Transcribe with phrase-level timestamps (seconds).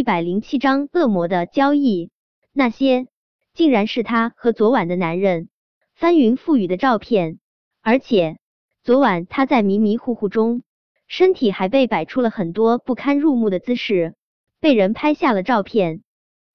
[0.00, 2.10] 一百零七章恶魔的交易，
[2.54, 3.06] 那些
[3.52, 5.50] 竟然是他和昨晚的男人
[5.94, 7.38] 翻云覆雨的照片，
[7.82, 8.38] 而且
[8.82, 10.62] 昨晚他在迷迷糊糊中，
[11.06, 14.14] 身体还被摆出了很多不堪入目的姿势，
[14.58, 16.02] 被人拍下了照片。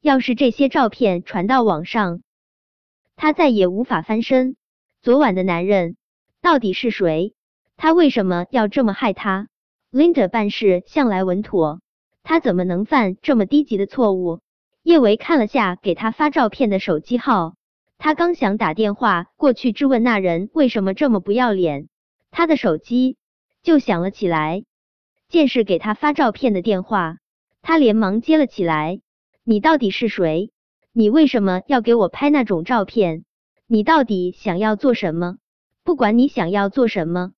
[0.00, 2.22] 要是这些照片传到网上，
[3.16, 4.56] 他再也无法翻身。
[5.02, 5.98] 昨晚的男人
[6.40, 7.34] 到底是谁？
[7.76, 9.48] 他为什么要这么害他
[9.92, 11.82] ？Linda 办事向来稳妥，
[12.28, 14.40] 他怎么能犯这么低级的错误？
[14.82, 17.54] 叶维看了下给他发照片的手机号，
[17.98, 21.88] 他刚想打电话过去质问那人为什么这么不要脸，
[22.32, 23.16] 他的手机
[23.62, 24.64] 就响了起来。
[25.28, 27.18] 见是给他发照片的电话，
[27.62, 29.00] 他连忙接了起来。
[29.44, 30.50] 你到底是谁？
[30.92, 33.24] 你为什么要给我拍那种照片？
[33.68, 35.36] 你到底想要做什么？
[35.84, 37.34] 不管你想要做什么，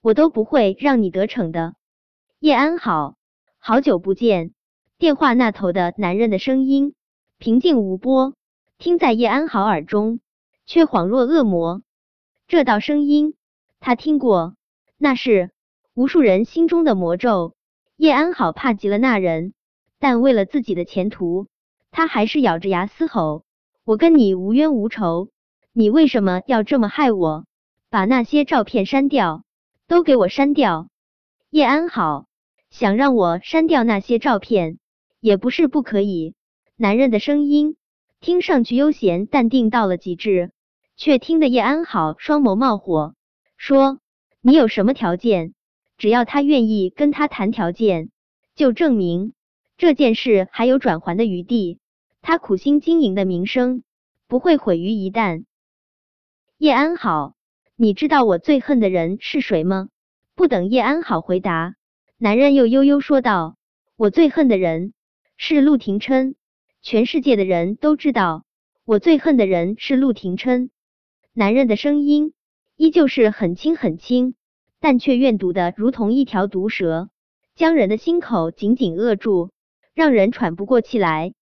[0.00, 1.74] 我都不会让你得逞的。
[2.38, 3.16] 叶安好，
[3.62, 4.54] 好久不见。
[4.96, 6.94] 电话那头的男人的声音
[7.36, 8.34] 平静无波，
[8.78, 10.20] 听在叶安好耳中
[10.64, 11.82] 却恍若恶魔。
[12.48, 13.34] 这道声音
[13.78, 14.54] 他听过，
[14.96, 15.50] 那是
[15.92, 17.54] 无数人心中的魔咒。
[17.96, 19.52] 叶安好怕极了那人。
[19.98, 21.46] 但为了自己的前途，
[21.90, 23.44] 他还是咬着牙嘶吼
[23.84, 25.28] ：“我跟你无冤无仇，
[25.74, 27.44] 你为什么要这么害我？
[27.90, 29.44] 把那些照片删掉，
[29.86, 30.88] 都给我删掉！”
[31.52, 32.24] 叶安好
[32.70, 34.78] 想让我删掉那些照片，
[35.20, 36.34] 也不是不可以。
[36.76, 37.76] 男人的声音
[38.20, 40.52] 听上去悠闲淡定到了极致，
[40.96, 43.14] 却听得叶安好双眸冒火，
[43.56, 43.98] 说
[44.40, 45.52] ：“你有什么条件？
[45.98, 48.10] 只要他愿意跟他谈条件，
[48.54, 49.34] 就证明。”
[49.76, 51.78] 这件事还有转圜的余地，
[52.20, 53.82] 他苦心经营的名声
[54.28, 55.44] 不会毁于一旦。
[56.58, 57.34] 叶安好，
[57.76, 59.88] 你知道我最恨的人是谁吗？
[60.34, 61.76] 不等叶安好回答，
[62.22, 63.56] 男人又悠悠说道
[63.96, 64.92] ：“我最恨的人
[65.38, 66.34] 是陆廷琛，
[66.82, 68.44] 全世界的人都知道
[68.84, 70.68] 我最恨的人是陆廷琛。”
[71.32, 72.34] 男人的声音
[72.76, 74.34] 依旧是很轻很轻，
[74.80, 77.08] 但却怨毒的如同一条毒蛇，
[77.54, 79.48] 将人的心口紧紧扼住。
[79.94, 81.32] 让人喘不过气来。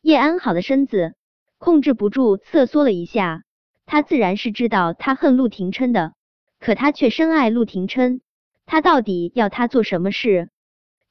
[0.00, 1.14] 叶安好的身子
[1.56, 3.44] 控制不住瑟缩了一下，
[3.84, 6.14] 他自然是知道他恨陆廷琛的，
[6.58, 8.22] 可他却深爱陆廷琛。
[8.66, 10.50] 他到底要他做什么事？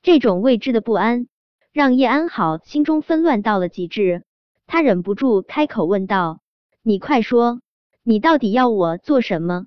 [0.03, 1.27] 这种未知的不安
[1.71, 4.23] 让叶安好心中纷乱到了极致。
[4.67, 6.41] 他忍不住开口问道
[6.83, 7.61] ：“你快说，
[8.03, 9.65] 你到底要我做什么？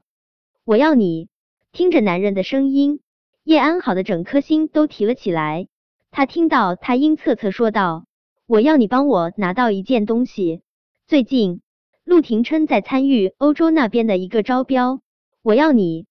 [0.65, 1.29] 我要你。”
[1.71, 3.01] 听着男人的声音，
[3.45, 5.69] 叶安好的整颗心都提了起来。
[6.11, 8.07] 他听到他阴恻恻说道
[8.47, 10.63] ：“我要你帮我拿到一件东西。
[11.07, 11.61] 最近
[12.05, 15.01] 陆廷琛在参与欧洲那边的一个招标，
[15.43, 16.07] 我要你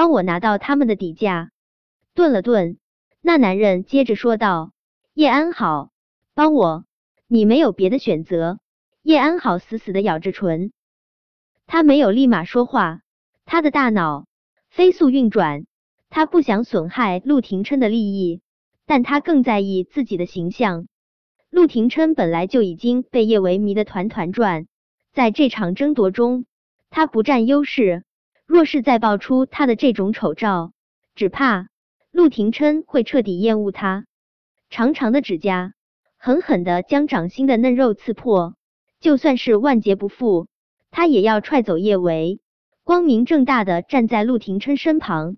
[0.00, 1.50] 帮我拿到他们的底价。”
[2.16, 2.78] 顿了顿，
[3.20, 4.72] 那男人接着说道
[5.12, 5.90] ：“叶安好，
[6.32, 6.86] 帮我，
[7.26, 8.60] 你没有别的选择。”
[9.04, 10.72] 叶安好死死的咬着唇，
[11.66, 13.02] 他没有立马说话，
[13.44, 14.24] 他的大脑
[14.70, 15.66] 飞速运转，
[16.08, 18.40] 他不想损害陆廷琛的利益。
[18.86, 20.86] 但他更在意自己的形象。
[21.50, 24.66] 陆廷琛本来就已经被叶维迷得团团转，
[25.12, 26.46] 在这场争夺中，
[26.88, 28.02] 他不占优势。
[28.50, 30.72] 若是再爆出他的这种丑照，
[31.14, 31.68] 只怕
[32.10, 34.06] 陆廷琛会彻底厌恶他。
[34.70, 35.74] 长长的指甲
[36.16, 38.56] 狠狠的将掌心的嫩肉刺破，
[38.98, 40.48] 就算是万劫不复，
[40.90, 42.40] 他也要踹走叶维，
[42.82, 45.36] 光明正大的站在陆廷琛身旁。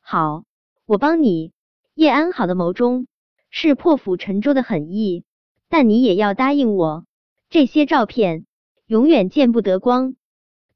[0.00, 0.42] 好，
[0.86, 1.52] 我帮你。
[1.94, 3.06] 叶安好的眸中
[3.50, 5.22] 是破釜沉舟的狠意，
[5.68, 7.04] 但你也要答应我，
[7.48, 8.44] 这些照片
[8.88, 10.16] 永远见不得光。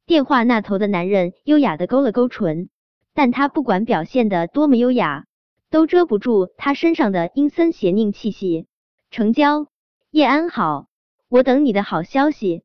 [0.06, 2.68] 电话那头的男人优雅的勾了勾唇，
[3.14, 5.24] 但他不管表现的多么优雅，
[5.70, 8.66] 都遮不住他身上的阴森邪佞气息。
[9.10, 9.68] 成交，
[10.10, 10.88] 叶安好，
[11.30, 12.64] 我等你的好消息。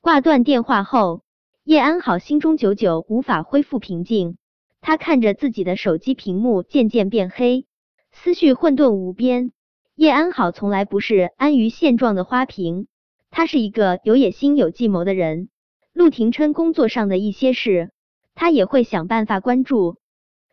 [0.00, 1.22] 挂断电话后，
[1.64, 4.36] 叶安好心中久久无法恢复平静，
[4.80, 7.66] 他看着自己的手机屏幕渐渐变黑。
[8.12, 9.50] 思绪混沌无边，
[9.96, 12.86] 叶安好从来不是安于现状的花瓶，
[13.30, 15.48] 他是一个有野心、有计谋的人。
[15.92, 17.90] 陆廷琛工作上的一些事，
[18.34, 19.96] 他也会想办法关注。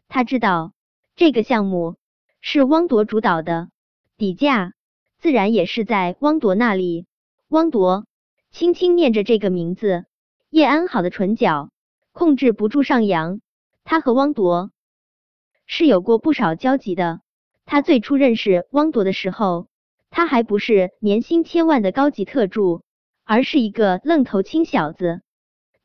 [0.08, 0.74] 他知道
[1.16, 1.96] 这个项目
[2.42, 3.70] 是汪铎主导的，
[4.18, 4.74] 底价
[5.20, 7.06] 自然也是在汪铎那里。
[7.50, 8.06] 汪铎
[8.52, 10.06] 轻轻念着这个名字，
[10.50, 11.70] 叶安好的唇角
[12.12, 13.40] 控制不住上扬。
[13.84, 14.72] 他和汪铎
[15.68, 17.22] 是有过不少交集的。
[17.66, 19.68] 他最初认识汪铎的时候，
[20.10, 22.84] 他还不是年薪千万的高级特助，
[23.24, 25.22] 而是一个愣头青小子。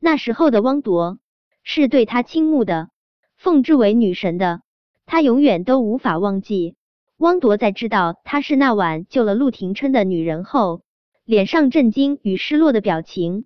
[0.01, 1.19] 那时候的汪铎
[1.63, 2.89] 是对他倾慕的，
[3.37, 4.63] 奉之为女神的。
[5.05, 6.77] 他永远都无法忘记
[7.19, 10.83] 汪铎在知道她是那晚救了陆廷琛的女人后，
[11.25, 13.45] 脸上震惊与失落的表情。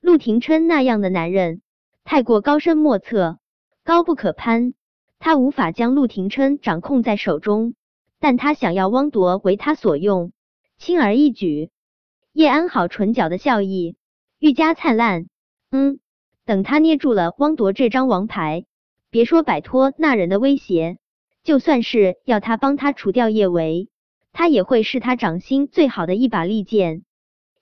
[0.00, 1.60] 陆廷琛那样的男人
[2.04, 3.38] 太过高深莫测，
[3.84, 4.72] 高不可攀，
[5.18, 7.74] 他无法将陆廷琛掌控在手中，
[8.18, 10.32] 但他想要汪铎为他所用，
[10.78, 11.70] 轻而易举。
[12.32, 13.96] 叶安好唇角的笑意
[14.38, 15.26] 愈加灿烂。
[15.72, 16.00] 嗯，
[16.44, 18.66] 等他捏住了汪铎这张王牌，
[19.10, 20.98] 别说摆脱那人的威胁，
[21.42, 23.88] 就算是要他帮他除掉叶维，
[24.32, 27.04] 他也会是他掌心最好的一把利剑。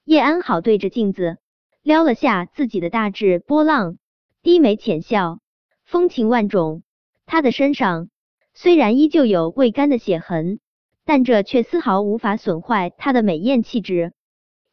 [0.05, 1.39] 叶安好对着镜子
[1.83, 3.97] 撩了下自己的大致波浪，
[4.43, 5.39] 低眉浅笑，
[5.85, 6.83] 风情万种。
[7.27, 8.11] 他的身上
[8.55, 10.59] 虽然依旧有未干的血痕，
[11.05, 14.15] 但这却丝毫无法损坏他的美艳气质。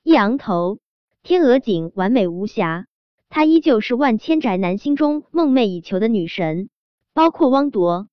[0.02, 0.80] 一昂头，
[1.22, 2.88] 天鹅颈完美无瑕，
[3.30, 6.70] 她依旧是万千宅男心中梦寐以求的女神，
[7.14, 8.08] 包括汪铎。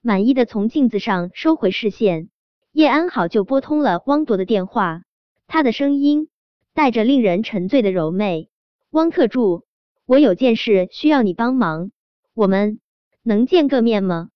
[0.00, 2.28] 满意的从镜子上收回视线，
[2.72, 5.02] 叶安好就拨通了汪铎的电话，
[5.46, 6.28] 他的声音
[6.74, 8.48] 带着令人沉醉的柔媚。
[8.90, 9.64] 汪特助，
[10.06, 11.90] 我有件事需要你帮忙，
[12.34, 12.80] 我们
[13.22, 14.30] 能见个面吗？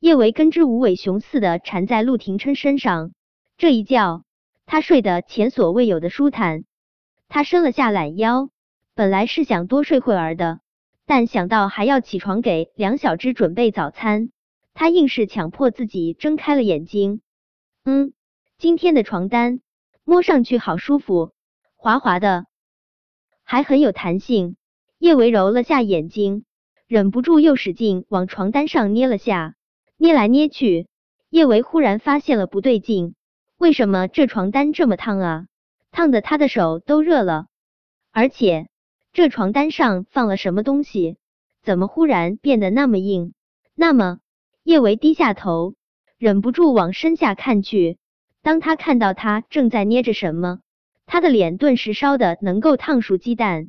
[0.00, 3.12] 叶维跟只无尾熊似的缠在陆廷琛身上，
[3.56, 4.24] 这一觉。
[4.66, 6.64] 他睡得前所未有的舒坦，
[7.28, 8.48] 他伸了下懒腰，
[8.96, 10.60] 本来是想多睡会儿的，
[11.04, 14.30] 但想到还要起床给梁小芝准备早餐，
[14.72, 17.20] 他硬是强迫自己睁开了眼睛。
[17.84, 18.12] 嗯，
[18.56, 19.60] 今天的床单
[20.04, 21.32] 摸上去好舒服，
[21.74, 22.46] 滑滑的，
[23.42, 24.56] 还很有弹性。
[24.98, 26.44] 叶维揉了下眼睛，
[26.86, 29.56] 忍不住又使劲往床单上捏了下，
[29.96, 30.86] 捏来捏去，
[31.30, 33.16] 叶维忽然发现了不对劲。
[33.58, 35.46] 为什么这床单这么烫啊？
[35.90, 37.46] 烫的他的手都热了。
[38.12, 38.68] 而且
[39.14, 41.18] 这床单上放了什么东西？
[41.62, 43.32] 怎么忽然变得那么硬？
[43.76, 44.18] 那么
[44.64, 45.76] 叶维低下头，
[46.18, 47.96] 忍不住往身下看去。
[48.42, 50.58] 当他看到他正在捏着什么，
[51.06, 53.68] 他的脸顿时烧的能够烫熟鸡蛋。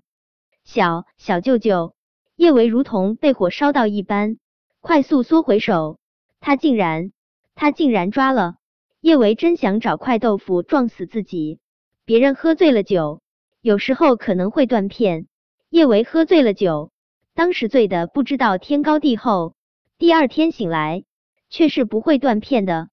[0.64, 1.94] 小小舅舅，
[2.36, 4.40] 叶维如同被火烧到一般，
[4.82, 6.00] 快速缩回手。
[6.40, 7.12] 他竟然，
[7.54, 8.56] 他竟然抓了。
[9.00, 11.60] 叶维真想找块豆腐撞死自己。
[12.04, 13.22] 别人喝醉了酒，
[13.62, 15.28] 有时候可能会断片。
[15.76, 16.90] 叶维喝醉了酒，
[17.34, 19.56] 当时醉的不知道天高地厚，
[19.98, 21.04] 第二天醒来
[21.50, 22.88] 却是不会断片的。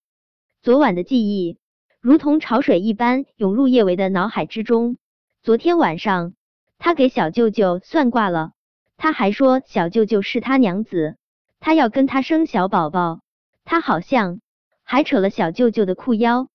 [0.62, 1.58] 昨晚的记忆
[2.00, 4.96] 如同潮水一般涌入叶维的脑海之中。
[5.44, 6.34] 昨天晚上，
[6.76, 8.50] 他给小舅舅算卦了，
[8.96, 11.14] 他还说小舅舅是他娘子，
[11.60, 13.20] 他要跟他生小宝宝。
[13.64, 14.40] 他好像。
[14.82, 16.48] 还扯了小舅舅的裤腰，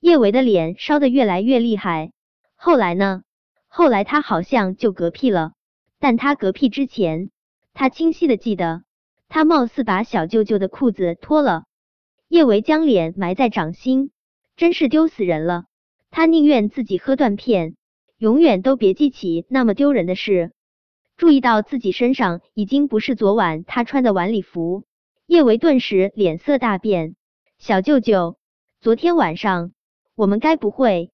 [0.00, 2.12] 叶维的脸烧得越来越厉害。
[2.56, 3.22] 后来呢？
[3.68, 5.54] 后来他好像就嗝屁了。
[6.02, 7.30] 但他嗝屁之前，
[7.74, 8.82] 他清晰的记得，
[9.28, 11.62] 他貌似把小舅舅的裤子脱了。
[12.26, 14.10] 叶维将脸埋在掌心，
[14.56, 15.66] 真是丢死人了。
[16.10, 17.76] 他宁愿自己喝断片，
[18.18, 20.50] 永远都别记起那么丢人的事。
[21.16, 24.82] 注意到自己身上已经不是昨晚他穿的晚礼服，
[25.26, 27.14] 叶维顿时脸色大变。
[27.58, 28.36] 小舅舅，
[28.80, 29.70] 昨天晚上
[30.16, 31.11] 我们该不会